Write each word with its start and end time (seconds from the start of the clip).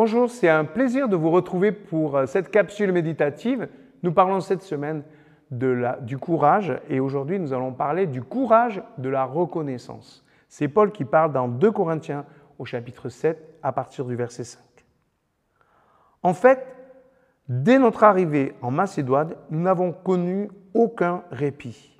Bonjour, 0.00 0.30
c'est 0.30 0.48
un 0.48 0.64
plaisir 0.64 1.08
de 1.08 1.16
vous 1.16 1.32
retrouver 1.32 1.72
pour 1.72 2.16
euh, 2.16 2.26
cette 2.26 2.52
capsule 2.52 2.92
méditative. 2.92 3.68
Nous 4.04 4.12
parlons 4.12 4.38
cette 4.38 4.62
semaine 4.62 5.02
du 5.50 6.18
courage 6.18 6.72
et 6.88 7.00
aujourd'hui 7.00 7.40
nous 7.40 7.52
allons 7.52 7.72
parler 7.72 8.06
du 8.06 8.22
courage 8.22 8.80
de 8.98 9.08
la 9.08 9.24
reconnaissance. 9.24 10.24
C'est 10.48 10.68
Paul 10.68 10.92
qui 10.92 11.04
parle 11.04 11.32
dans 11.32 11.48
2 11.48 11.72
Corinthiens 11.72 12.26
au 12.60 12.64
chapitre 12.64 13.08
7 13.08 13.58
à 13.60 13.72
partir 13.72 14.04
du 14.04 14.14
verset 14.14 14.44
5. 14.44 14.62
En 16.22 16.32
fait, 16.32 16.64
dès 17.48 17.80
notre 17.80 18.04
arrivée 18.04 18.54
en 18.62 18.70
Macédoine, 18.70 19.34
nous 19.50 19.62
n'avons 19.62 19.90
connu 19.90 20.48
aucun 20.74 21.24
répit. 21.32 21.98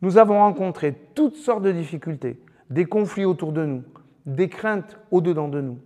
Nous 0.00 0.16
avons 0.16 0.38
rencontré 0.38 0.94
toutes 1.16 1.34
sortes 1.34 1.64
de 1.64 1.72
difficultés, 1.72 2.40
des 2.70 2.84
conflits 2.84 3.24
autour 3.24 3.50
de 3.50 3.66
nous, 3.66 3.82
des 4.26 4.48
craintes 4.48 4.96
au-dedans 5.10 5.48
de 5.48 5.60
nous. 5.60 5.80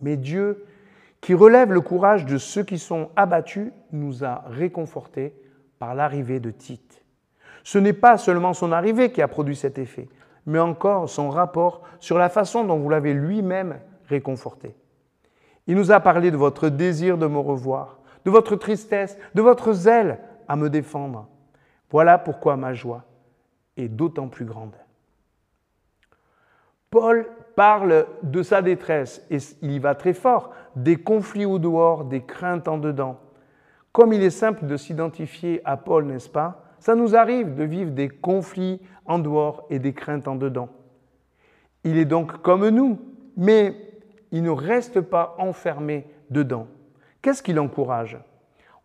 Mais 0.00 0.16
Dieu, 0.16 0.64
qui 1.20 1.34
relève 1.34 1.72
le 1.72 1.80
courage 1.80 2.26
de 2.26 2.38
ceux 2.38 2.62
qui 2.62 2.78
sont 2.78 3.10
abattus, 3.16 3.72
nous 3.92 4.24
a 4.24 4.44
réconfortés 4.46 5.34
par 5.78 5.94
l'arrivée 5.94 6.40
de 6.40 6.50
Tite. 6.50 7.02
Ce 7.64 7.78
n'est 7.78 7.92
pas 7.92 8.16
seulement 8.16 8.54
son 8.54 8.72
arrivée 8.72 9.12
qui 9.12 9.22
a 9.22 9.28
produit 9.28 9.56
cet 9.56 9.78
effet, 9.78 10.08
mais 10.46 10.58
encore 10.58 11.08
son 11.08 11.30
rapport 11.30 11.82
sur 12.00 12.18
la 12.18 12.28
façon 12.28 12.64
dont 12.64 12.78
vous 12.78 12.88
l'avez 12.88 13.14
lui-même 13.14 13.78
réconforté. 14.06 14.74
Il 15.66 15.76
nous 15.76 15.92
a 15.92 16.00
parlé 16.00 16.30
de 16.30 16.36
votre 16.36 16.68
désir 16.68 17.18
de 17.18 17.26
me 17.26 17.38
revoir, 17.38 17.98
de 18.24 18.30
votre 18.30 18.56
tristesse, 18.56 19.18
de 19.34 19.42
votre 19.42 19.72
zèle 19.72 20.18
à 20.48 20.56
me 20.56 20.70
défendre. 20.70 21.28
Voilà 21.90 22.18
pourquoi 22.18 22.56
ma 22.56 22.72
joie 22.72 23.04
est 23.76 23.88
d'autant 23.88 24.28
plus 24.28 24.44
grande. 24.44 24.74
Paul 26.90 27.26
parle 27.58 28.06
de 28.22 28.44
sa 28.44 28.62
détresse 28.62 29.26
et 29.32 29.38
il 29.62 29.72
y 29.72 29.80
va 29.80 29.96
très 29.96 30.12
fort, 30.12 30.52
des 30.76 30.94
conflits 30.94 31.44
au 31.44 31.58
dehors, 31.58 32.04
des 32.04 32.20
craintes 32.20 32.68
en 32.68 32.78
dedans. 32.78 33.18
Comme 33.90 34.12
il 34.12 34.22
est 34.22 34.30
simple 34.30 34.64
de 34.64 34.76
s'identifier 34.76 35.60
à 35.64 35.76
Paul, 35.76 36.04
n'est-ce 36.04 36.28
pas? 36.28 36.62
Ça 36.78 36.94
nous 36.94 37.16
arrive 37.16 37.56
de 37.56 37.64
vivre 37.64 37.90
des 37.90 38.10
conflits 38.10 38.80
en 39.06 39.18
dehors 39.18 39.66
et 39.70 39.80
des 39.80 39.92
craintes 39.92 40.28
en 40.28 40.36
dedans. 40.36 40.68
Il 41.82 41.98
est 41.98 42.04
donc 42.04 42.42
comme 42.42 42.68
nous, 42.68 43.00
mais 43.36 43.74
il 44.30 44.44
ne 44.44 44.50
reste 44.50 45.00
pas 45.00 45.34
enfermé 45.38 46.06
dedans. 46.30 46.68
Qu'est-ce 47.22 47.42
qui 47.42 47.54
l'encourage? 47.54 48.20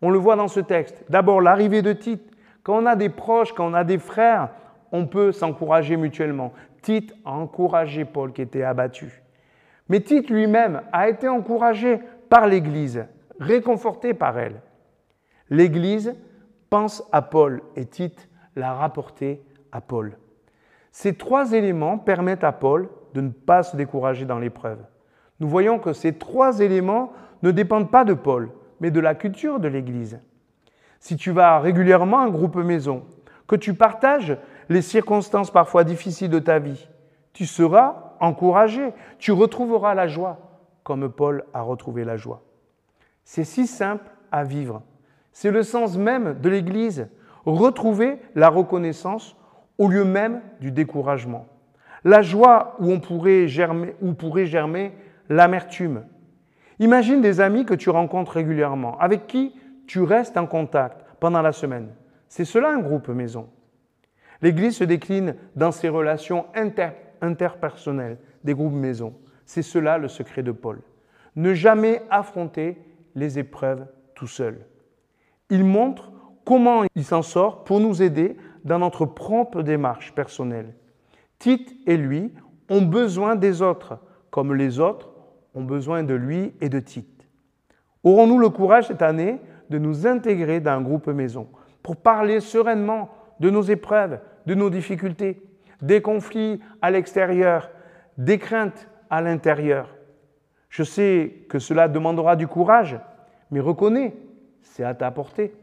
On 0.02 0.10
le 0.10 0.18
voit 0.18 0.34
dans 0.34 0.48
ce 0.48 0.58
texte. 0.58 1.04
D'abord 1.08 1.40
l'arrivée 1.40 1.82
de 1.82 1.92
Tite. 1.92 2.28
Quand 2.64 2.82
on 2.82 2.86
a 2.86 2.96
des 2.96 3.08
proches, 3.08 3.52
quand 3.52 3.70
on 3.70 3.74
a 3.74 3.84
des 3.84 3.98
frères, 3.98 4.48
on 4.90 5.06
peut 5.06 5.30
s'encourager 5.30 5.96
mutuellement. 5.96 6.52
Tite 6.84 7.14
a 7.24 7.32
encouragé 7.32 8.04
Paul 8.04 8.34
qui 8.34 8.42
était 8.42 8.62
abattu. 8.62 9.22
Mais 9.88 10.00
Tite 10.00 10.28
lui-même 10.28 10.82
a 10.92 11.08
été 11.08 11.28
encouragé 11.28 11.98
par 12.28 12.46
l'Église, 12.46 13.06
réconforté 13.40 14.12
par 14.12 14.38
elle. 14.38 14.60
L'Église 15.48 16.14
pense 16.68 17.02
à 17.10 17.22
Paul 17.22 17.62
et 17.74 17.86
Tite 17.86 18.28
l'a 18.54 18.74
rapporté 18.74 19.42
à 19.72 19.80
Paul. 19.80 20.18
Ces 20.92 21.14
trois 21.14 21.52
éléments 21.52 21.96
permettent 21.96 22.44
à 22.44 22.52
Paul 22.52 22.90
de 23.14 23.22
ne 23.22 23.30
pas 23.30 23.62
se 23.62 23.78
décourager 23.78 24.26
dans 24.26 24.38
l'épreuve. 24.38 24.84
Nous 25.40 25.48
voyons 25.48 25.78
que 25.78 25.94
ces 25.94 26.12
trois 26.12 26.60
éléments 26.60 27.14
ne 27.42 27.50
dépendent 27.50 27.90
pas 27.90 28.04
de 28.04 28.12
Paul, 28.14 28.50
mais 28.80 28.90
de 28.90 29.00
la 29.00 29.14
culture 29.14 29.58
de 29.58 29.68
l'Église. 29.68 30.20
Si 31.00 31.16
tu 31.16 31.30
vas 31.30 31.60
régulièrement 31.60 32.18
à 32.18 32.24
un 32.24 32.30
groupe 32.30 32.56
maison, 32.56 33.04
que 33.46 33.56
tu 33.56 33.72
partages 33.72 34.36
les 34.68 34.82
circonstances 34.82 35.50
parfois 35.50 35.84
difficiles 35.84 36.30
de 36.30 36.38
ta 36.38 36.58
vie, 36.58 36.88
tu 37.32 37.46
seras 37.46 38.14
encouragé, 38.20 38.92
tu 39.18 39.32
retrouveras 39.32 39.94
la 39.94 40.06
joie, 40.06 40.38
comme 40.82 41.10
Paul 41.10 41.44
a 41.52 41.62
retrouvé 41.62 42.04
la 42.04 42.16
joie. 42.16 42.42
C'est 43.24 43.44
si 43.44 43.66
simple 43.66 44.10
à 44.30 44.44
vivre. 44.44 44.82
C'est 45.32 45.50
le 45.50 45.62
sens 45.62 45.96
même 45.96 46.38
de 46.40 46.48
l'Église, 46.48 47.08
retrouver 47.44 48.18
la 48.34 48.48
reconnaissance 48.48 49.36
au 49.78 49.88
lieu 49.88 50.04
même 50.04 50.40
du 50.60 50.70
découragement. 50.70 51.46
La 52.04 52.22
joie 52.22 52.76
où 52.78 52.92
on 52.92 53.00
pourrait 53.00 53.48
germer, 53.48 53.96
où 54.00 54.12
pourrait 54.12 54.46
germer 54.46 54.92
l'amertume. 55.28 56.04
Imagine 56.78 57.20
des 57.20 57.40
amis 57.40 57.64
que 57.64 57.74
tu 57.74 57.90
rencontres 57.90 58.32
régulièrement, 58.32 58.98
avec 58.98 59.26
qui 59.26 59.54
tu 59.86 60.02
restes 60.02 60.36
en 60.36 60.46
contact 60.46 61.04
pendant 61.18 61.42
la 61.42 61.52
semaine. 61.52 61.88
C'est 62.28 62.44
cela 62.44 62.70
un 62.70 62.78
groupe 62.78 63.08
maison. 63.08 63.48
L'Église 64.42 64.76
se 64.76 64.84
décline 64.84 65.36
dans 65.56 65.72
ses 65.72 65.88
relations 65.88 66.46
interpersonnelles 67.20 68.18
des 68.42 68.54
groupes 68.54 68.72
maison. 68.72 69.14
C'est 69.46 69.62
cela 69.62 69.98
le 69.98 70.08
secret 70.08 70.42
de 70.42 70.52
Paul. 70.52 70.80
Ne 71.36 71.54
jamais 71.54 72.02
affronter 72.10 72.78
les 73.14 73.38
épreuves 73.38 73.86
tout 74.14 74.26
seul. 74.26 74.66
Il 75.50 75.64
montre 75.64 76.12
comment 76.44 76.84
il 76.94 77.04
s'en 77.04 77.22
sort 77.22 77.64
pour 77.64 77.80
nous 77.80 78.02
aider 78.02 78.36
dans 78.64 78.78
notre 78.78 79.06
propre 79.06 79.62
démarche 79.62 80.14
personnelle. 80.14 80.74
Tite 81.38 81.74
et 81.86 81.96
lui 81.96 82.32
ont 82.68 82.82
besoin 82.82 83.36
des 83.36 83.62
autres, 83.62 83.98
comme 84.30 84.54
les 84.54 84.80
autres 84.80 85.10
ont 85.54 85.64
besoin 85.64 86.02
de 86.02 86.14
lui 86.14 86.54
et 86.60 86.68
de 86.68 86.80
Tite. 86.80 87.26
Aurons-nous 88.02 88.38
le 88.38 88.48
courage 88.48 88.88
cette 88.88 89.02
année 89.02 89.40
de 89.70 89.78
nous 89.78 90.06
intégrer 90.06 90.60
dans 90.60 90.72
un 90.72 90.80
groupe 90.80 91.08
maison 91.08 91.48
pour 91.82 91.96
parler 91.96 92.40
sereinement 92.40 93.10
de 93.40 93.50
nos 93.50 93.62
épreuves, 93.62 94.20
de 94.46 94.54
nos 94.54 94.70
difficultés, 94.70 95.42
des 95.82 96.00
conflits 96.00 96.60
à 96.82 96.90
l'extérieur, 96.90 97.70
des 98.16 98.38
craintes 98.38 98.88
à 99.10 99.20
l'intérieur. 99.20 99.94
Je 100.68 100.82
sais 100.82 101.46
que 101.48 101.58
cela 101.58 101.88
demandera 101.88 102.36
du 102.36 102.46
courage, 102.46 102.98
mais 103.50 103.60
reconnais, 103.60 104.16
c'est 104.62 104.84
à 104.84 104.94
ta 104.94 105.10
portée. 105.10 105.54